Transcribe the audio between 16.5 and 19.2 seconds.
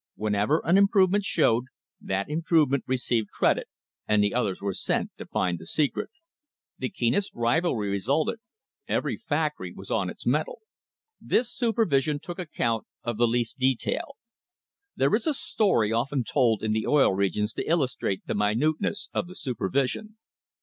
in the Oil Regions to illustrate the minute ness